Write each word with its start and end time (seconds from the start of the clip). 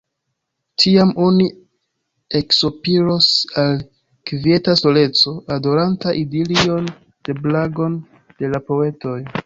Tiam 0.83 1.11
oni 1.25 1.45
eksopiros 2.39 3.29
al 3.65 3.77
kvieta 4.31 4.77
soleco, 4.83 5.37
odoranta 5.57 6.19
idilion 6.25 6.93
la 6.95 7.41
blagon 7.47 8.05
de 8.43 8.57
la 8.57 8.69
poetoj. 8.73 9.19